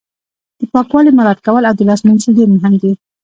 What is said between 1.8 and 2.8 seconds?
لاس مینځل ډیر مهم